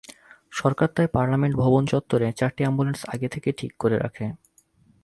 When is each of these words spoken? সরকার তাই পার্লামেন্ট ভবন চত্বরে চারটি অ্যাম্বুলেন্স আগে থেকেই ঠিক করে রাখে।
সরকার 0.51 0.89
তাই 0.95 1.07
পার্লামেন্ট 1.07 1.55
ভবন 1.55 1.83
চত্বরে 1.85 2.27
চারটি 2.31 2.61
অ্যাম্বুলেন্স 2.63 2.99
আগে 3.07 3.27
থেকেই 3.29 3.55
ঠিক 3.57 3.71
করে 3.79 3.95
রাখে। 3.97 4.25